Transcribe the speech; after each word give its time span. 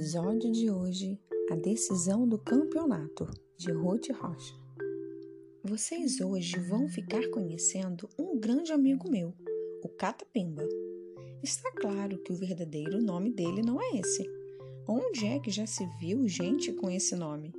episódio 0.00 0.50
de 0.50 0.70
hoje, 0.70 1.20
a 1.50 1.54
decisão 1.54 2.26
do 2.26 2.38
campeonato, 2.38 3.28
de 3.58 3.70
Ruth 3.70 4.08
Rocha. 4.08 4.54
Vocês 5.62 6.22
hoje 6.22 6.58
vão 6.58 6.88
ficar 6.88 7.28
conhecendo 7.28 8.08
um 8.18 8.40
grande 8.40 8.72
amigo 8.72 9.10
meu, 9.10 9.34
o 9.84 9.88
Catapimba. 9.90 10.66
Está 11.42 11.70
claro 11.72 12.16
que 12.22 12.32
o 12.32 12.34
verdadeiro 12.34 12.98
nome 13.02 13.30
dele 13.30 13.60
não 13.60 13.78
é 13.78 13.98
esse. 13.98 14.26
Onde 14.88 15.26
é 15.26 15.38
que 15.38 15.50
já 15.50 15.66
se 15.66 15.86
viu 16.00 16.26
gente 16.26 16.72
com 16.72 16.90
esse 16.90 17.14
nome? 17.14 17.52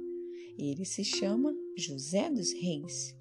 Ele 0.58 0.84
se 0.84 1.04
chama 1.04 1.54
José 1.78 2.28
dos 2.32 2.54
Reis, 2.54 3.16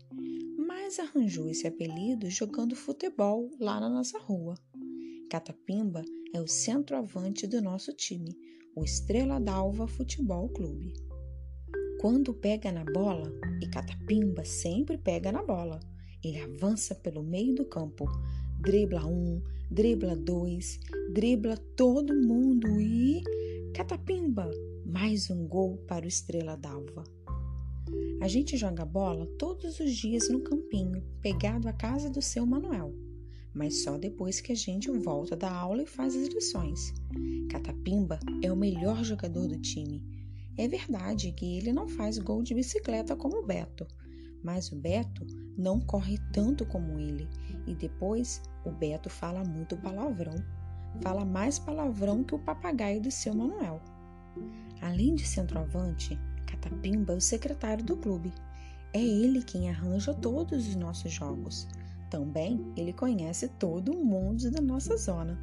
mas 0.57 0.98
arranjou 0.98 1.46
esse 1.50 1.66
apelido 1.66 2.30
jogando 2.30 2.75
futebol 2.75 3.50
lá 3.61 3.79
na 3.79 3.90
nossa 3.90 4.18
rua. 4.18 4.54
Catapimba 5.29 6.02
é 6.32 6.40
o 6.40 6.46
centroavante 6.46 7.46
do 7.46 7.61
nosso 7.61 7.93
time, 7.93 8.34
o 8.74 8.84
Estrela 8.84 9.40
d'Alva 9.40 9.86
Futebol 9.86 10.48
Clube. 10.48 10.94
Quando 12.00 12.32
pega 12.32 12.70
na 12.70 12.84
bola, 12.84 13.30
e 13.60 13.66
Catapimba 13.66 14.44
sempre 14.44 14.96
pega 14.96 15.32
na 15.32 15.43
bola, 15.43 15.80
ele 16.22 16.40
avança 16.40 16.94
pelo 16.94 17.22
meio 17.22 17.54
do 17.54 17.64
campo, 17.64 18.04
dribla 18.60 19.04
um, 19.04 19.43
dribla 19.70 20.14
dois, 20.16 20.79
dribla 21.12 21.56
todo 21.76 22.14
mundo 22.14 22.80
e. 22.80 23.22
Catapimba! 23.74 24.50
Mais 24.86 25.30
um 25.30 25.46
gol 25.46 25.76
para 25.88 26.04
o 26.04 26.08
Estrela 26.08 26.57
d'Alva. 26.57 27.04
A 28.21 28.29
gente 28.29 28.57
joga 28.57 28.84
bola 28.84 29.26
todos 29.38 29.80
os 29.80 29.93
dias 29.94 30.29
no 30.29 30.40
campinho, 30.40 31.02
pegado 31.21 31.68
à 31.68 31.72
casa 31.72 32.08
do 32.08 32.22
seu 32.22 32.46
Manuel 32.46 33.09
mas 33.55 33.83
só 33.83 33.98
depois 33.98 34.41
que 34.41 34.53
a 34.53 34.56
gente 34.56 34.91
volta 34.91 35.36
da 35.36 35.50
aula 35.50 35.83
e 35.83 35.86
faz 35.86 36.14
as 36.16 36.28
lições. 36.28 36.92
Catapimba 37.50 38.19
é 38.42 38.52
o 38.52 38.56
melhor 38.56 39.02
jogador 39.02 39.48
do 39.48 39.58
time. 39.58 40.02
É 40.56 40.69
verdade 40.69 41.33
que 41.33 41.58
ele 41.58 41.72
não 41.72 41.89
faz 41.89 42.19
gol 42.19 42.42
de 42.42 42.55
bicicleta 42.55 43.16
como 43.16 43.39
o 43.39 43.47
Beto, 43.47 43.86
mas 44.42 44.70
o 44.70 44.77
Beto 44.77 45.27
não 45.56 45.80
corre 45.80 46.19
tanto 46.33 46.66
como 46.66 46.98
ele. 46.98 47.28
E 47.66 47.74
depois 47.74 48.42
o 48.64 48.70
Beto 48.70 49.11
fala 49.11 49.44
muito 49.44 49.77
palavrão. 49.77 50.34
Fala 51.02 51.24
mais 51.24 51.58
palavrão 51.58 52.24
que 52.24 52.34
o 52.34 52.39
papagaio 52.39 53.00
do 53.00 53.11
seu 53.11 53.34
Manuel. 53.34 53.80
Além 54.80 55.14
de 55.14 55.27
centroavante, 55.27 56.19
Catapimba 56.46 57.12
é 57.12 57.17
o 57.17 57.20
secretário 57.20 57.84
do 57.84 57.96
clube. 57.96 58.33
É 58.92 59.00
ele 59.00 59.42
quem 59.42 59.70
arranja 59.70 60.12
todos 60.12 60.67
os 60.67 60.74
nossos 60.74 61.12
jogos. 61.12 61.69
Também 62.11 62.72
ele 62.77 62.92
conhece 62.92 63.47
todo 63.47 63.92
o 63.92 64.05
mundo 64.05 64.50
da 64.50 64.61
nossa 64.61 64.97
zona. 64.97 65.39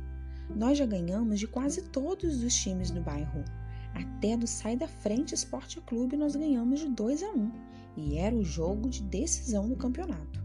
Nós 0.54 0.78
já 0.78 0.86
ganhamos 0.86 1.40
de 1.40 1.48
quase 1.48 1.82
todos 1.84 2.44
os 2.44 2.54
times 2.54 2.92
do 2.92 3.02
bairro. 3.02 3.46
Até 3.94 4.36
do 4.36 4.46
Sai 4.46 4.76
da 4.76 4.88
Frente 4.88 5.34
Esporte 5.34 5.80
Clube 5.80 6.18
nós 6.18 6.36
ganhamos 6.36 6.82
de 6.82 6.90
2 6.90 7.24
a 7.24 7.30
1 7.32 7.52
e 7.96 8.18
era 8.18 8.36
o 8.36 8.44
jogo 8.44 8.90
de 8.90 9.02
decisão 9.02 9.70
do 9.70 9.78
campeonato. 9.78 10.42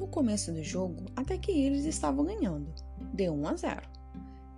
No 0.00 0.06
começo 0.08 0.50
do 0.50 0.62
jogo, 0.62 1.04
até 1.14 1.36
que 1.36 1.52
eles 1.52 1.84
estavam 1.84 2.24
ganhando, 2.24 2.72
deu 3.12 3.34
1 3.34 3.48
a 3.48 3.56
0. 3.56 3.82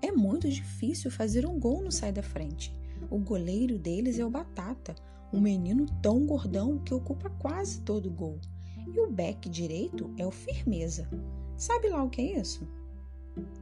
É 0.01 0.13
muito 0.13 0.49
difícil 0.49 1.11
fazer 1.11 1.45
um 1.47 1.59
gol 1.59 1.83
no 1.83 1.91
Sai 1.91 2.13
da 2.13 2.23
Frente. 2.23 2.73
O 3.11 3.19
goleiro 3.19 3.77
deles 3.77 4.21
é 4.21 4.25
o 4.25 4.31
Batata, 4.31 4.95
um 5.33 5.41
menino 5.41 5.85
tão 6.01 6.25
gordão 6.25 6.79
que 6.79 6.95
ocupa 6.95 7.29
quase 7.29 7.81
todo 7.81 8.07
o 8.07 8.13
gol 8.13 8.39
e 8.87 9.01
o 9.01 9.11
back 9.11 9.49
direito 9.49 10.11
é 10.17 10.27
o 10.27 10.31
firmeza. 10.31 11.09
Sabe 11.57 11.89
lá 11.89 12.03
o 12.03 12.11
que 12.11 12.21
é 12.21 12.41
isso? 12.41 12.67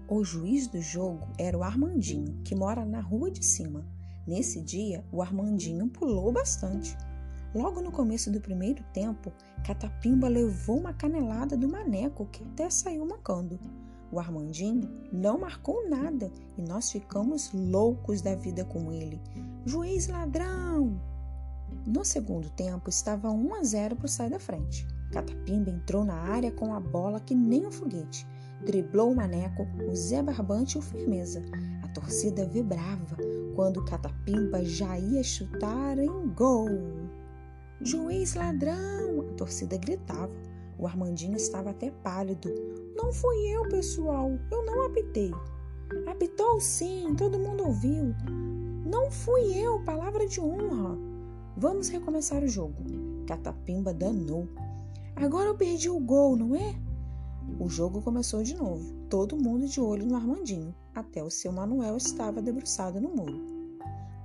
O 0.08 0.24
juiz 0.24 0.66
do 0.66 0.80
jogo 0.80 1.26
era 1.36 1.56
o 1.56 1.62
Armandinho, 1.62 2.40
que 2.44 2.54
mora 2.54 2.84
na 2.84 3.00
rua 3.00 3.30
de 3.30 3.44
cima. 3.44 3.84
Nesse 4.26 4.60
dia, 4.60 5.04
o 5.12 5.22
Armandinho 5.22 5.88
pulou 5.88 6.32
bastante. 6.32 6.96
Logo 7.54 7.80
no 7.80 7.90
começo 7.90 8.30
do 8.30 8.40
primeiro 8.40 8.84
tempo, 8.92 9.32
Catapimba 9.64 10.28
levou 10.28 10.78
uma 10.78 10.92
canelada 10.92 11.56
do 11.56 11.68
maneco 11.68 12.26
que 12.26 12.44
até 12.44 12.68
saiu 12.68 13.06
mancando. 13.06 13.58
O 14.10 14.18
Armandinho 14.18 14.88
não 15.12 15.38
marcou 15.38 15.88
nada 15.88 16.30
e 16.56 16.62
nós 16.62 16.90
ficamos 16.90 17.52
loucos 17.52 18.22
da 18.22 18.34
vida 18.34 18.64
com 18.64 18.90
ele. 18.92 19.20
Juiz 19.66 20.08
ladrão! 20.08 21.00
No 21.86 22.04
segundo 22.04 22.48
tempo, 22.50 22.88
estava 22.88 23.30
1 23.30 23.54
a 23.54 23.62
0 23.62 23.96
para 23.96 24.06
o 24.06 24.08
sai 24.08 24.30
da 24.30 24.38
frente. 24.38 24.86
Catapimba 25.12 25.70
entrou 25.70 26.04
na 26.04 26.14
área 26.14 26.52
com 26.52 26.74
a 26.74 26.80
bola 26.80 27.20
que 27.20 27.34
nem 27.34 27.66
um 27.66 27.70
foguete. 27.70 28.26
Driblou 28.64 29.12
o 29.12 29.16
Maneco, 29.16 29.66
o 29.88 29.94
Zé 29.94 30.22
Barbante 30.22 30.76
e 30.76 30.78
o 30.78 30.82
Firmeza. 30.82 31.42
A 31.82 31.88
torcida 31.88 32.46
vibrava 32.46 33.16
quando 33.54 33.84
Catapimba 33.84 34.64
já 34.64 34.98
ia 34.98 35.22
chutar 35.22 35.98
em 35.98 36.28
gol. 36.34 36.68
Juiz 37.80 38.34
ladrão! 38.34 39.26
A 39.30 39.34
torcida 39.34 39.76
gritava. 39.76 40.32
O 40.78 40.86
Armandinho 40.86 41.36
estava 41.36 41.70
até 41.70 41.90
pálido. 41.90 42.52
Não 42.96 43.12
fui 43.12 43.36
eu, 43.48 43.68
pessoal. 43.68 44.30
Eu 44.50 44.64
não 44.64 44.86
apitei. 44.86 45.32
Apitou 46.06 46.60
sim, 46.60 47.14
todo 47.16 47.38
mundo 47.38 47.64
ouviu. 47.64 48.14
Não 48.84 49.10
fui 49.10 49.56
eu, 49.56 49.80
palavra 49.84 50.26
de 50.26 50.40
honra. 50.40 50.98
Vamos 51.56 51.88
recomeçar 51.88 52.42
o 52.42 52.48
jogo. 52.48 52.82
Catapimba 53.26 53.92
danou. 53.94 54.48
Agora 55.20 55.48
eu 55.48 55.56
perdi 55.56 55.90
o 55.90 55.98
gol, 55.98 56.36
não 56.36 56.54
é? 56.54 56.80
O 57.58 57.68
jogo 57.68 58.00
começou 58.00 58.40
de 58.44 58.54
novo, 58.54 58.94
todo 59.10 59.36
mundo 59.36 59.66
de 59.66 59.80
olho 59.80 60.06
no 60.06 60.14
Armandinho, 60.14 60.72
até 60.94 61.20
o 61.24 61.30
seu 61.30 61.50
Manuel 61.50 61.96
estava 61.96 62.40
debruçado 62.40 63.00
no 63.00 63.08
muro. 63.08 63.44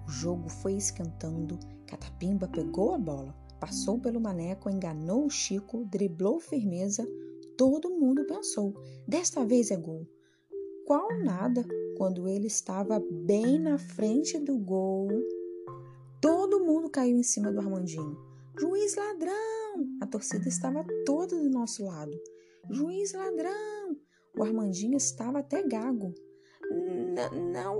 O 0.08 0.12
jogo 0.12 0.48
foi 0.48 0.74
esquentando, 0.74 1.58
Catapimba 1.88 2.48
pegou 2.48 2.94
a 2.94 3.00
bola, 3.00 3.36
passou 3.60 3.98
pelo 3.98 4.22
maneco, 4.22 4.70
enganou 4.70 5.26
o 5.26 5.32
Chico, 5.32 5.84
driblou 5.86 6.40
firmeza. 6.40 7.08
Todo 7.58 7.90
mundo 7.90 8.24
pensou: 8.26 8.76
desta 9.08 9.44
vez 9.44 9.72
é 9.72 9.78
gol. 9.78 10.08
Qual 10.86 11.18
nada, 11.24 11.66
quando 11.98 12.28
ele 12.28 12.46
estava 12.46 13.02
bem 13.26 13.58
na 13.58 13.80
frente 13.80 14.38
do 14.38 14.60
gol. 14.60 15.08
Todo 16.22 16.64
mundo 16.64 16.88
caiu 16.88 17.18
em 17.18 17.24
cima 17.24 17.52
do 17.52 17.60
Armandinho. 17.60 18.33
Juiz 18.60 18.96
ladrão! 18.96 19.98
A 20.00 20.06
torcida 20.06 20.48
estava 20.48 20.86
toda 21.06 21.36
do 21.36 21.50
nosso 21.50 21.86
lado. 21.86 22.12
Juiz 22.70 23.14
ladrão! 23.14 23.98
O 24.38 24.44
Armandinho 24.44 24.98
estava 24.98 25.40
até 25.40 25.64
gago. 25.64 26.14
Não, 27.52 27.80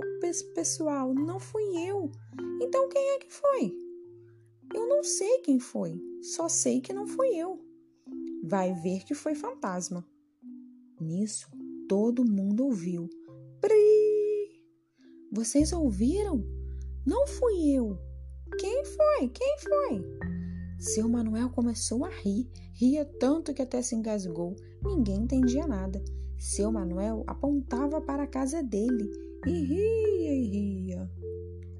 pessoal, 0.54 1.14
não 1.14 1.38
fui 1.38 1.62
eu. 1.88 2.10
Então 2.60 2.88
quem 2.88 3.10
é 3.10 3.18
que 3.18 3.32
foi? 3.32 3.76
Eu 4.74 4.88
não 4.88 5.04
sei 5.04 5.38
quem 5.38 5.60
foi, 5.60 6.00
só 6.22 6.48
sei 6.48 6.80
que 6.80 6.92
não 6.92 7.06
fui 7.06 7.36
eu. 7.36 7.64
Vai 8.42 8.72
ver 8.74 9.04
que 9.04 9.14
foi 9.14 9.34
fantasma. 9.34 10.04
Nisso, 11.00 11.48
todo 11.88 12.28
mundo 12.28 12.64
ouviu. 12.64 13.08
Pri! 13.60 14.62
Vocês 15.30 15.72
ouviram? 15.72 16.44
Não 17.06 17.26
fui 17.26 17.70
eu. 17.72 17.98
Quem 18.58 18.84
foi? 18.84 19.28
Quem 19.28 19.58
foi? 19.58 20.33
Seu 20.78 21.08
Manuel 21.08 21.50
começou 21.50 22.04
a 22.04 22.10
rir, 22.10 22.48
ria 22.72 23.04
tanto 23.04 23.54
que 23.54 23.62
até 23.62 23.80
se 23.80 23.94
engasgou. 23.94 24.56
Ninguém 24.82 25.22
entendia 25.22 25.66
nada. 25.66 26.02
Seu 26.38 26.70
Manuel 26.70 27.24
apontava 27.26 28.00
para 28.00 28.24
a 28.24 28.26
casa 28.26 28.62
dele 28.62 29.10
e 29.46 29.50
ria 29.50 30.34
e 30.34 30.46
ria. 30.46 31.10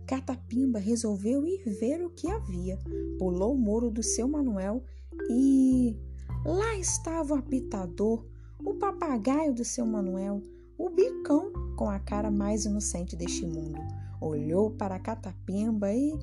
Catapimba 0.07 0.79
resolveu 0.79 1.47
ir 1.47 1.63
ver 1.65 2.05
o 2.05 2.11
que 2.11 2.29
havia. 2.29 2.79
Pulou 3.19 3.55
o 3.55 3.59
muro 3.59 3.91
do 3.91 4.03
seu 4.03 4.29
Manuel 4.29 4.83
e. 5.31 5.97
Lá 6.45 6.77
estava 6.77 7.35
o 7.35 7.39
apitador, 7.39 8.27
o 8.63 8.75
papagaio 8.75 9.55
do 9.55 9.65
seu 9.65 9.87
Manuel, 9.87 10.43
o 10.77 10.91
bicão 10.91 11.51
com 11.77 11.89
a 11.89 11.99
cara 11.99 12.31
mais 12.31 12.67
inocente 12.67 13.17
deste 13.17 13.47
mundo. 13.47 13.79
Olhou 14.21 14.71
para 14.71 14.99
catapimba 14.99 15.93
e. 15.93 16.19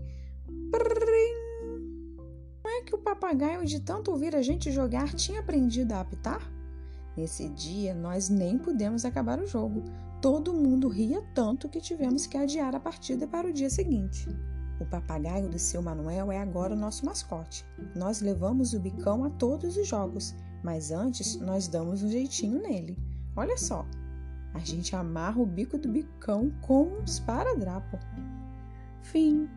Que 2.86 2.96
o 2.96 3.00
papagaio, 3.00 3.66
de 3.66 3.80
tanto 3.80 4.12
ouvir 4.12 4.36
a 4.36 4.42
gente 4.42 4.72
jogar, 4.72 5.14
tinha 5.14 5.40
aprendido 5.40 5.94
a 5.94 6.02
apitar? 6.02 6.52
Nesse 7.16 7.50
dia, 7.50 7.94
nós 7.94 8.30
nem 8.30 8.58
pudemos 8.58 9.06
acabar 9.06 9.40
o 9.40 9.48
jogo. 9.48 9.84
Todo 10.22 10.54
mundo 10.54 10.88
ria 10.88 11.22
tanto 11.34 11.68
que 11.68 11.82
tivemos 11.82 12.26
que 12.26 12.38
adiar 12.38 12.76
a 12.76 12.80
partida 12.80 13.28
para 13.28 13.48
o 13.48 13.54
dia 13.54 13.70
seguinte. 13.70 14.28
O 14.80 14.86
papagaio 14.86 15.48
do 15.48 15.60
seu 15.60 15.82
Manuel 15.82 16.32
é 16.32 16.40
agora 16.40 16.74
o 16.74 16.78
nosso 16.78 17.06
mascote. 17.06 17.66
Nós 17.96 18.22
levamos 18.22 18.74
o 18.74 18.80
bicão 18.80 19.24
a 19.24 19.30
todos 19.30 19.78
os 19.78 19.88
jogos, 19.88 20.36
mas 20.64 20.92
antes 20.92 21.40
nós 21.40 21.68
damos 21.68 22.02
um 22.02 22.10
jeitinho 22.10 22.62
nele. 22.62 22.98
Olha 23.36 23.58
só, 23.58 23.86
a 24.54 24.60
gente 24.60 24.96
amarra 24.96 25.40
o 25.40 25.46
bico 25.46 25.78
do 25.78 25.90
bicão 25.90 26.52
com 26.62 26.84
um 26.84 27.04
esparadrapo. 27.04 28.00
Fim. 29.02 29.48